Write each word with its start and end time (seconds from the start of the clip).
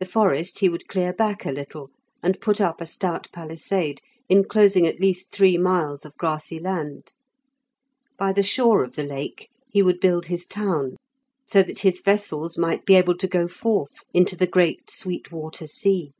The 0.00 0.04
forest 0.04 0.58
he 0.58 0.68
would 0.68 0.88
clear 0.88 1.12
back 1.12 1.44
a 1.46 1.52
little, 1.52 1.90
and 2.24 2.40
put 2.40 2.60
up 2.60 2.80
a 2.80 2.86
stout 2.86 3.28
palisade, 3.30 4.00
enclosing 4.28 4.84
at 4.84 4.98
least 5.00 5.30
three 5.30 5.56
miles 5.56 6.04
of 6.04 6.16
grassy 6.16 6.58
land. 6.58 7.12
By 8.18 8.32
the 8.32 8.42
shore 8.42 8.82
of 8.82 8.96
the 8.96 9.04
lake 9.04 9.48
he 9.70 9.80
would 9.80 10.00
build 10.00 10.26
his 10.26 10.44
town, 10.44 10.96
so 11.46 11.62
that 11.62 11.78
his 11.86 12.00
vessels 12.00 12.58
might 12.58 12.84
be 12.84 12.96
able 12.96 13.16
to 13.16 13.28
go 13.28 13.46
forth 13.46 14.02
into 14.12 14.34
the 14.34 14.48
great 14.48 14.90
Sweet 14.90 15.30
Water 15.30 15.68
sea. 15.68 16.10